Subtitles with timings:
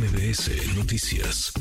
[0.00, 1.52] MBS Noticias.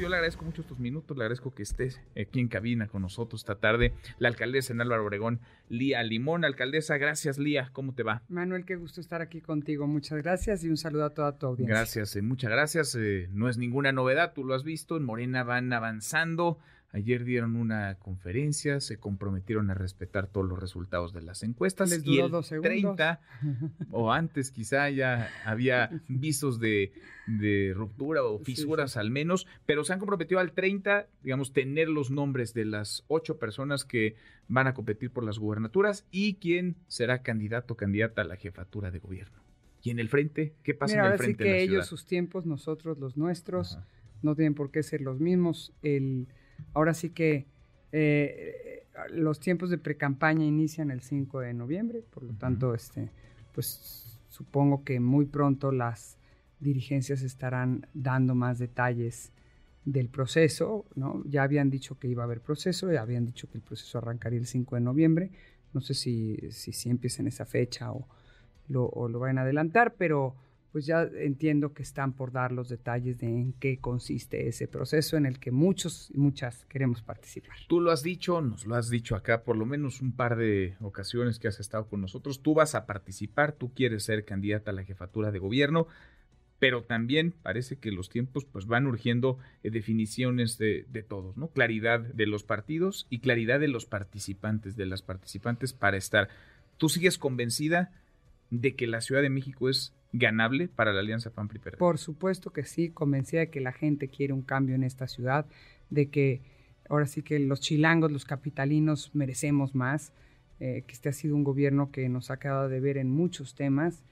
[0.00, 3.40] Yo le agradezco mucho estos minutos, le agradezco que estés aquí en cabina con nosotros
[3.40, 3.92] esta tarde.
[4.20, 6.44] La alcaldesa en Álvaro Obregón, Lía Limón.
[6.44, 8.22] Alcaldesa, gracias Lía, ¿cómo te va?
[8.28, 9.88] Manuel, qué gusto estar aquí contigo.
[9.88, 11.74] Muchas gracias y un saludo a toda tu audiencia.
[11.74, 12.94] Gracias, eh, muchas gracias.
[12.94, 16.58] Eh, no es ninguna novedad, tú lo has visto, en Morena van avanzando
[16.92, 21.88] Ayer dieron una conferencia, se comprometieron a respetar todos los resultados de las encuestas.
[21.88, 22.96] Les duró dos segundos.
[22.96, 23.20] 30
[23.92, 26.92] o antes quizá ya había visos de,
[27.76, 32.54] ruptura o fisuras al menos, pero se han comprometido al 30, digamos, tener los nombres
[32.54, 34.16] de las ocho personas que
[34.48, 38.90] van a competir por las gubernaturas y quién será candidato o candidata a la jefatura
[38.90, 39.38] de gobierno.
[39.82, 41.44] Y en el frente, ¿qué pasa en el frente?
[41.44, 43.78] Sí que ellos sus tiempos, nosotros los nuestros,
[44.22, 45.72] no tienen por qué ser los mismos.
[45.82, 46.26] El
[46.72, 47.46] Ahora sí que
[47.92, 53.10] eh, los tiempos de pre-campaña inician el 5 de noviembre, por lo tanto, este,
[53.54, 56.16] pues supongo que muy pronto las
[56.60, 59.32] dirigencias estarán dando más detalles
[59.84, 61.22] del proceso, ¿no?
[61.24, 64.38] Ya habían dicho que iba a haber proceso, ya habían dicho que el proceso arrancaría
[64.38, 65.30] el 5 de noviembre,
[65.72, 68.06] no sé si, si, si empieza en esa fecha o
[68.68, 70.34] lo, o lo van a adelantar, pero
[70.72, 75.16] pues ya entiendo que están por dar los detalles de en qué consiste ese proceso
[75.16, 77.56] en el que muchos y muchas queremos participar.
[77.68, 80.76] Tú lo has dicho, nos lo has dicho acá por lo menos un par de
[80.80, 82.40] ocasiones que has estado con nosotros.
[82.40, 85.88] Tú vas a participar, tú quieres ser candidata a la jefatura de gobierno,
[86.60, 91.48] pero también parece que los tiempos pues van urgiendo eh, definiciones de, de todos, ¿no?
[91.48, 96.28] Claridad de los partidos y claridad de los participantes, de las participantes para estar.
[96.76, 97.90] ¿Tú sigues convencida
[98.50, 102.52] de que la Ciudad de México es ganable para la Alianza PAN PRI Por supuesto
[102.52, 105.46] que sí, convencida de que la gente quiere un cambio en esta ciudad,
[105.88, 106.42] de que
[106.88, 110.12] ahora sí que los chilangos, los capitalinos merecemos más,
[110.58, 113.54] eh, que este ha sido un gobierno que nos ha quedado de ver en muchos
[113.54, 114.02] temas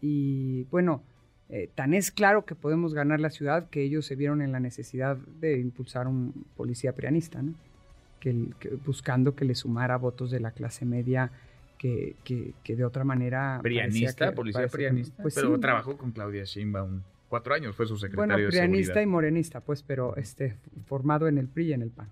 [0.00, 1.02] y bueno,
[1.48, 4.60] eh, tan es claro que podemos ganar la ciudad que ellos se vieron en la
[4.60, 7.54] necesidad de impulsar un policía prianista, ¿no?
[8.20, 8.32] que
[8.84, 11.30] buscando que le sumara votos de la clase media
[11.78, 13.60] que, que, de otra manera...
[13.62, 18.48] Prianista, policía prianista, pues pero trabajó con Claudia Sheinbaum cuatro años, fue su secretario bueno,
[18.48, 20.56] prianista y morenista, pues, pero este,
[20.86, 22.08] formado en el PRI y en el PAN,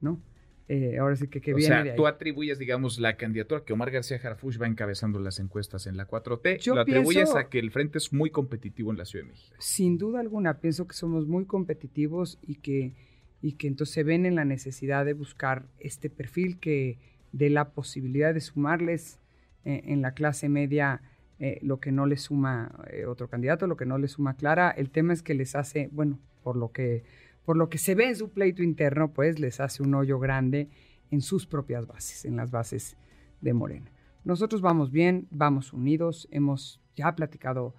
[0.00, 0.20] ¿no?
[0.66, 3.90] Eh, ahora sí que, que o viene sea, tú atribuyes, digamos, la candidatura que Omar
[3.90, 7.70] García Harfuch va encabezando las encuestas en la 4T, Yo lo atribuyes a que el
[7.70, 9.54] frente es muy competitivo en la Ciudad de México.
[9.58, 12.94] Sin duda alguna, pienso que somos muy competitivos y que,
[13.42, 16.98] y que entonces se ven en la necesidad de buscar este perfil que
[17.34, 19.18] de la posibilidad de sumarles
[19.64, 21.02] eh, en la clase media
[21.40, 24.70] eh, lo que no le suma eh, otro candidato, lo que no le suma Clara.
[24.70, 27.02] El tema es que les hace, bueno, por lo que,
[27.44, 30.68] por lo que se ve en su pleito interno, pues les hace un hoyo grande
[31.10, 32.96] en sus propias bases, en las bases
[33.40, 33.90] de Morena.
[34.22, 37.74] Nosotros vamos bien, vamos unidos, hemos ya platicado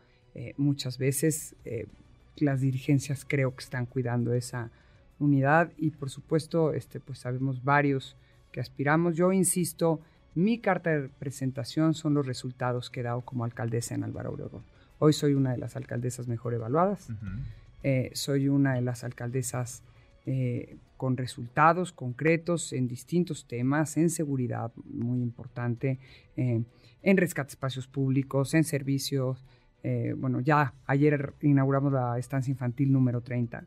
[0.58, 1.56] muchas veces,
[2.36, 4.70] las dirigencias creo que están cuidando esa
[5.18, 8.18] unidad y por supuesto, este, pues sabemos varios
[8.56, 9.18] que aspiramos.
[9.18, 10.00] Yo insisto,
[10.34, 14.64] mi carta de presentación son los resultados que he dado como alcaldesa en Álvaro Obregón.
[14.98, 17.10] Hoy soy una de las alcaldesas mejor evaluadas,
[17.84, 19.84] eh, soy una de las alcaldesas
[20.26, 26.00] eh, con resultados concretos en distintos temas, en seguridad, muy importante,
[26.38, 26.64] eh,
[27.04, 29.44] en rescate de espacios públicos, en servicios.
[30.18, 33.66] bueno, ya ayer inauguramos la estancia infantil número 30,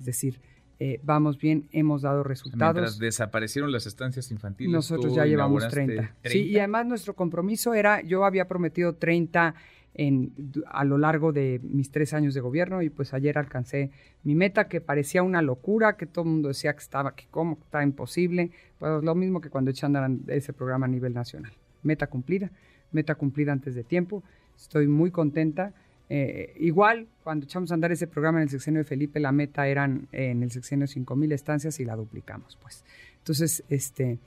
[0.00, 0.40] es decir,
[0.78, 2.74] eh, vamos bien, hemos dado resultados.
[2.74, 4.72] Mientras desaparecieron las estancias infantiles.
[4.72, 6.16] Nosotros ya llevamos 30.
[6.24, 9.54] Sí, y además nuestro compromiso era, yo había prometido 30
[9.94, 10.32] en,
[10.70, 13.90] a lo largo de mis tres años de gobierno y pues ayer alcancé
[14.24, 17.58] mi meta que parecía una locura, que todo el mundo decía que estaba, que cómo,
[17.62, 18.50] está imposible.
[18.78, 21.52] Pues lo mismo que cuando echan ese programa a nivel nacional.
[21.82, 22.50] Meta cumplida,
[22.92, 24.22] meta cumplida antes de tiempo.
[24.54, 25.72] Estoy muy contenta.
[26.08, 29.66] Eh, igual, cuando echamos a andar ese programa en el sexenio de Felipe, la meta
[29.66, 32.84] eran en el sexenio 5.000 estancias y la duplicamos, pues.
[33.18, 34.18] Entonces, este,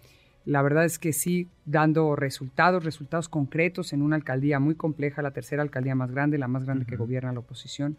[0.46, 5.32] la verdad es que sí, dando resultados, resultados concretos en una alcaldía muy compleja, la
[5.32, 7.98] tercera alcaldía más grande, la más grande que gobierna la oposición,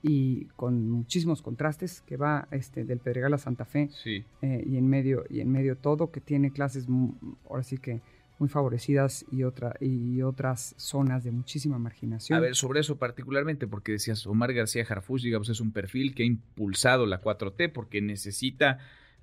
[0.00, 4.24] y con muchísimos contrastes, que va este, del Pedregal a Santa Fe, sí.
[4.42, 6.86] Eh, y en medio, y en medio todo, que tiene clases,
[7.48, 8.00] ahora sí que
[8.38, 12.36] muy favorecidas y, otra, y otras zonas de muchísima marginación.
[12.36, 16.22] A ver, sobre eso particularmente, porque decías, Omar García Jarfus, digamos, es un perfil que
[16.22, 18.78] ha impulsado la 4T porque necesita,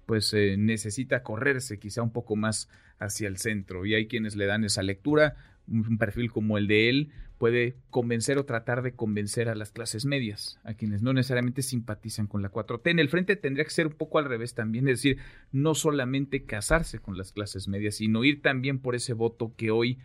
[0.06, 2.70] pues eh, necesita correrse quizá un poco más
[3.00, 5.36] hacia el centro y hay quienes le dan esa lectura,
[5.68, 10.06] un perfil como el de él puede convencer o tratar de convencer a las clases
[10.06, 12.92] medias, a quienes no necesariamente simpatizan con la 4T.
[12.92, 15.18] En el frente tendría que ser un poco al revés también, es decir,
[15.52, 20.00] no solamente casarse con las clases medias, sino ir también por ese voto que hoy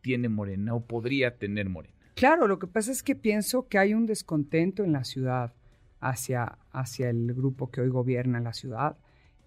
[0.00, 1.94] tiene Morena o podría tener Morena.
[2.14, 5.54] Claro, lo que pasa es que pienso que hay un descontento en la ciudad
[6.00, 8.96] hacia, hacia el grupo que hoy gobierna la ciudad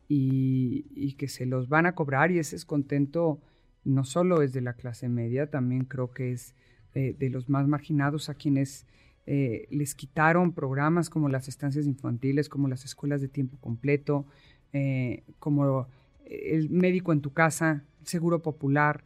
[0.07, 3.39] y, que se los van a cobrar y ese descontento
[3.83, 6.55] no solo es de la clase media, también creo que es
[6.95, 8.85] eh, de los más marginados a quienes
[9.25, 14.27] eh, les quitaron programas como las estancias infantiles, como las escuelas de tiempo completo,
[14.73, 15.87] eh, como
[16.25, 19.03] el médico en tu casa, el seguro popular,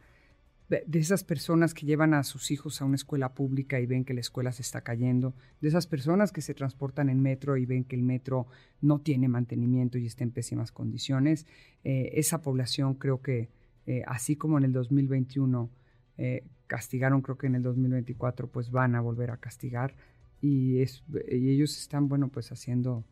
[0.68, 4.12] de esas personas que llevan a sus hijos a una escuela pública y ven que
[4.12, 7.84] la escuela se está cayendo, de esas personas que se transportan en metro y ven
[7.84, 8.48] que el metro
[8.82, 11.46] no tiene mantenimiento y está en pésimas condiciones,
[11.84, 13.48] esa población creo que,
[14.06, 15.70] así como en el 2021,
[16.68, 19.96] castigaron, creo que en el 2024 pues van a volver a castigar
[20.40, 23.04] y, es, y ellos están, bueno, pues haciendo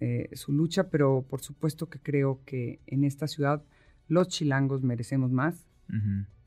[0.00, 3.62] eh, su lucha, pero por supuesto que creo que en esta ciudad
[4.08, 5.66] los chilangos merecemos más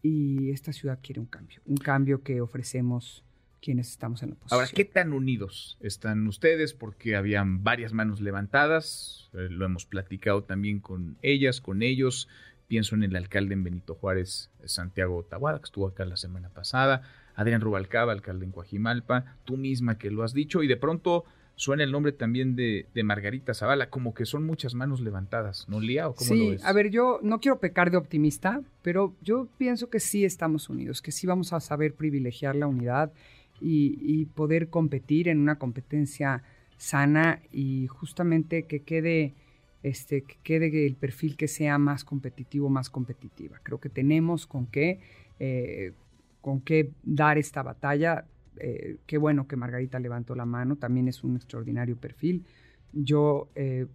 [0.03, 3.24] y esta ciudad quiere un cambio, un cambio que ofrecemos
[3.62, 4.59] quienes estamos en la oposición.
[4.59, 6.74] Ahora, ¿qué tan unidos están ustedes?
[6.74, 12.27] Porque habían varias manos levantadas, eh, lo hemos platicado también con ellas, con ellos,
[12.71, 17.01] Pienso en el alcalde en Benito Juárez, Santiago Tahuada, que estuvo acá la semana pasada,
[17.35, 21.25] Adrián Rubalcaba, alcalde en Coajimalpa, tú misma que lo has dicho, y de pronto
[21.56, 26.07] suena el nombre también de, Margarita Zavala, como que son muchas manos levantadas, ¿no, Lía?
[26.07, 30.00] ¿O cómo sí, a ver, yo no quiero pecar de optimista, pero yo pienso que
[30.00, 33.12] sí estamos unidos, que sí vamos a saber privilegiar la unidad
[33.59, 36.41] y, y poder competir en una competencia
[36.77, 39.35] sana y justamente que quede
[39.83, 43.60] este, que quede el perfil que sea más competitivo, más competitiva.
[43.63, 45.00] Creo que tenemos con qué,
[45.39, 45.94] eh,
[46.42, 48.25] con qué dar esta batalla.
[48.57, 52.45] Eh, qué bueno que Margarita levantó la mano, también es un extraordinario perfil.
[52.94, 53.88] Yo, eh,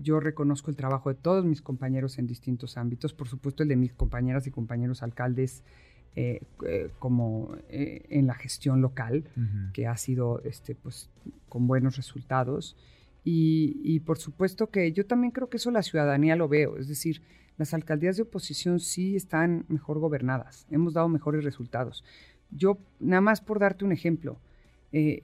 [0.00, 3.76] yo reconozco el trabajo de todos mis compañeros en distintos ámbitos, por supuesto el de
[3.76, 5.64] mis compañeras y compañeros alcaldes
[7.00, 9.24] como en la gestión local,
[9.72, 11.10] que ha sido este, pues,
[11.48, 12.76] con buenos resultados.
[13.26, 17.22] Y, por supuesto que yo también creo que eso la ciudadanía lo veo, es decir,
[17.56, 22.04] las alcaldías de oposición sí están mejor gobernadas, hemos dado mejores resultados.
[22.50, 24.38] Yo, nada más por darte un ejemplo,
[24.92, 25.22] eh,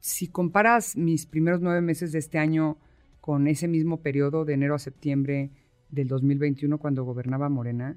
[0.00, 2.78] si comparas mis primeros nueve meses de este año
[3.20, 5.50] con ese mismo periodo de enero a septiembre
[5.90, 7.96] del 2021 cuando gobernaba Morena,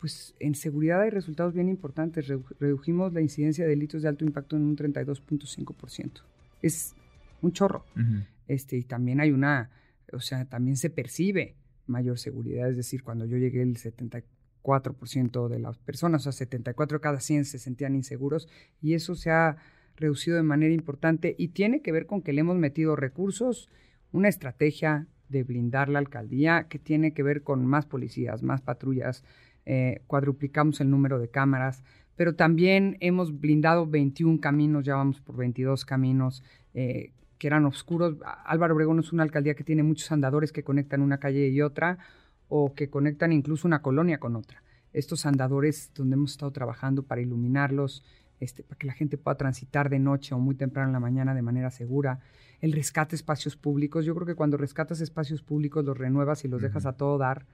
[0.00, 2.26] pues en seguridad hay resultados bien importantes.
[2.58, 6.22] Redujimos la incidencia de delitos de alto impacto en un 32.5%.
[6.60, 6.94] Es
[7.40, 7.84] un chorro.
[8.52, 9.70] Este, y también hay una,
[10.12, 11.56] o sea, también se percibe
[11.86, 16.98] mayor seguridad, es decir, cuando yo llegué el 74% de las personas, o sea, 74
[16.98, 18.48] de cada 100 se sentían inseguros
[18.82, 19.56] y eso se ha
[19.96, 23.70] reducido de manera importante y tiene que ver con que le hemos metido recursos,
[24.12, 29.24] una estrategia de blindar la alcaldía que tiene que ver con más policías, más patrullas,
[29.64, 31.84] eh, cuadruplicamos el número de cámaras,
[32.16, 36.44] pero también hemos blindado 21 caminos, ya vamos por 22 caminos,
[36.74, 37.12] eh,
[37.42, 38.18] que eran oscuros.
[38.44, 41.98] Álvaro Obregón es una alcaldía que tiene muchos andadores que conectan una calle y otra
[42.46, 44.62] o que conectan incluso una colonia con otra.
[44.92, 48.04] Estos andadores donde hemos estado trabajando para iluminarlos,
[48.38, 51.34] este, para que la gente pueda transitar de noche o muy temprano en la mañana
[51.34, 52.20] de manera segura.
[52.60, 54.04] El rescate espacios públicos.
[54.04, 57.46] Yo creo que cuando rescatas espacios públicos, los renuevas y los dejas a todo dar,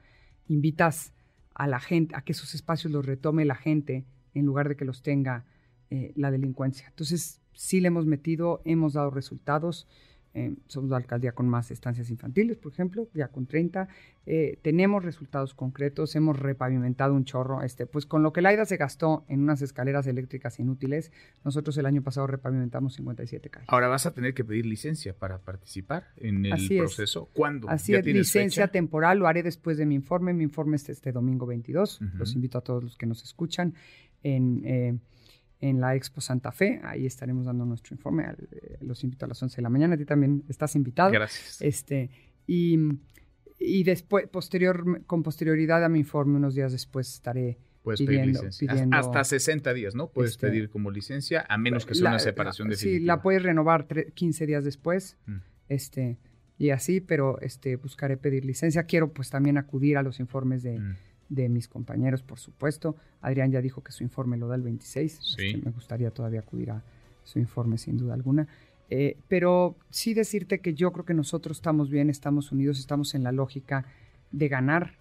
[0.49, 1.15] invitas
[1.55, 4.05] a la gente a que esos espacios los retome la gente
[4.35, 5.47] en lugar de que los tenga
[5.89, 6.89] eh, la delincuencia.
[6.89, 9.89] Entonces, sí le hemos metido, hemos dado resultados.
[10.33, 13.89] Eh, somos la alcaldía con más estancias infantiles, por ejemplo, ya con 30.
[14.27, 17.63] Eh, tenemos resultados concretos, hemos repavimentado un chorro.
[17.63, 21.11] Este, pues con lo que la AIDA se gastó en unas escaleras eléctricas inútiles,
[21.45, 23.69] nosotros el año pasado repavimentamos 57 calles.
[23.69, 27.29] Ahora vas a tener que pedir licencia para participar en el proceso.
[27.33, 27.69] ¿Cuándo?
[27.69, 30.33] Así es, licencia temporal, lo haré después de mi informe.
[30.33, 32.01] Mi informe es este domingo 22.
[32.15, 33.75] Los invito a todos los que nos escuchan
[34.23, 34.63] en...
[34.65, 34.99] Eh,
[35.61, 36.81] en la Expo Santa Fe.
[36.85, 38.25] Ahí estaremos dando nuestro informe.
[38.25, 39.95] Eh, los invito a las 11 de la mañana.
[39.95, 41.11] A ti también estás invitado.
[41.11, 41.61] Gracias.
[41.61, 42.11] Este,
[42.47, 42.79] y,
[43.59, 47.59] y después, posterior, con posterioridad a mi informe, unos días después estaré
[47.97, 50.11] pidiendo, pidiendo, Hasta 60 días, ¿no?
[50.11, 53.01] Puedes este, pedir como licencia, a menos que sea una separación definitiva.
[53.01, 55.17] Sí, la puedes renovar 15 días después.
[55.27, 55.37] Mm.
[55.69, 56.19] Este,
[56.59, 58.85] y así, pero este, buscaré pedir licencia.
[58.85, 60.79] Quiero pues también acudir a los informes de...
[60.79, 60.97] Mm
[61.29, 62.97] de mis compañeros, por supuesto.
[63.21, 65.21] Adrián ya dijo que su informe lo da el 26.
[65.21, 66.83] Este, me gustaría todavía acudir a
[67.25, 68.49] su informe, sin duda alguna.
[68.91, 73.23] Eh, pero sí decirte que yo creo que nosotros estamos bien, estamos unidos, estamos en
[73.23, 73.85] la lógica
[74.31, 74.95] de ganar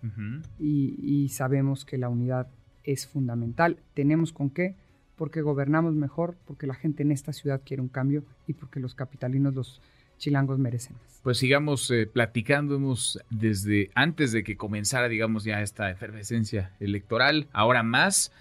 [0.60, 2.48] y, sabemos que la unidad
[2.84, 3.78] es fundamental.
[3.94, 4.76] ¿Tenemos con qué?
[5.16, 8.96] Porque gobernamos mejor, porque la gente en esta ciudad quiere un cambio y porque los
[8.96, 9.82] capitalinos los
[10.18, 15.90] chilangos merecen Pues sigamos eh, platicando, hemos desde antes de que comenzara, digamos, ya esta
[15.90, 18.32] efervescencia electoral, ahora más,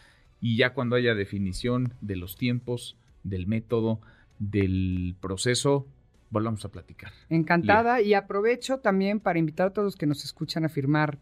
[0.40, 4.00] y ya cuando haya definición de los tiempos, del método,
[4.38, 5.86] del proceso,
[6.30, 7.12] volvamos a platicar.
[7.30, 11.18] Encantada y aprovecho también para invitar a todos los que nos escuchan a firmar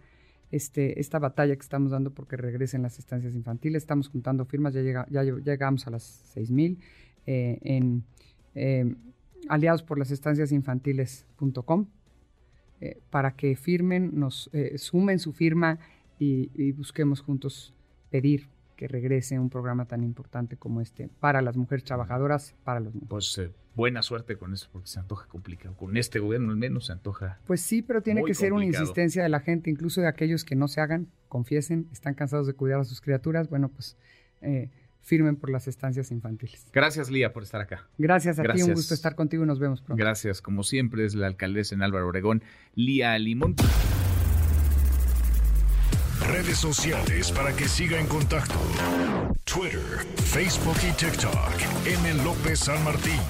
[0.51, 3.83] este, esta batalla que estamos dando porque regresen las estancias infantiles.
[3.83, 6.79] Estamos juntando firmas, ya, llega, ya llegamos a las 6.000
[7.27, 8.05] eh, en
[8.55, 8.95] eh,
[9.49, 11.87] aliados por las estancias infantiles.com
[12.81, 15.79] eh, para que firmen, nos eh, sumen su firma
[16.19, 17.75] y, y busquemos juntos
[18.11, 22.95] pedir que regrese un programa tan importante como este para las mujeres trabajadoras, para los
[22.95, 23.09] niños.
[23.09, 25.77] Pues eh, buena suerte con eso, porque se antoja complicado.
[25.77, 27.39] Con este gobierno al menos se antoja.
[27.47, 30.57] Pues sí, pero tiene que ser una insistencia de la gente, incluso de aquellos que
[30.57, 33.49] no se hagan, confiesen, están cansados de cuidar a sus criaturas.
[33.49, 33.97] Bueno, pues
[34.43, 34.71] eh,
[35.05, 36.67] firmen por las estancias infantiles.
[36.73, 37.87] Gracias, Lía, por estar acá.
[37.99, 40.03] Gracias a ti, un gusto estar contigo y nos vemos pronto.
[40.03, 42.43] Gracias, como siempre, es la alcaldesa en Álvaro Obregón,
[42.75, 43.55] Lía Limón.
[46.27, 48.59] Redes sociales para que siga en contacto:
[49.45, 51.53] Twitter, Facebook y TikTok.
[51.87, 52.25] M.
[52.25, 53.21] López San Martín.